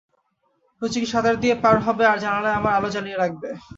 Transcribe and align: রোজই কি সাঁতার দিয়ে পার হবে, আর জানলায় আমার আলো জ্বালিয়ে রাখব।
রোজই 0.81 0.99
কি 1.03 1.07
সাঁতার 1.13 1.35
দিয়ে 1.43 1.55
পার 1.63 1.77
হবে, 1.85 2.03
আর 2.11 2.17
জানলায় 2.23 2.57
আমার 2.59 2.73
আলো 2.77 2.89
জ্বালিয়ে 2.93 3.19
রাখব। 3.21 3.41